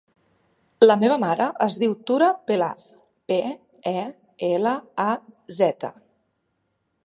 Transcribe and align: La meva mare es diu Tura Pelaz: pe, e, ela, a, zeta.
La 0.85 0.95
meva 1.01 1.17
mare 1.23 1.49
es 1.65 1.75
diu 1.83 1.93
Tura 2.11 2.29
Pelaz: 2.51 2.87
pe, 3.33 3.39
e, 3.95 4.03
ela, 4.51 4.75
a, 5.07 5.09
zeta. 5.63 5.97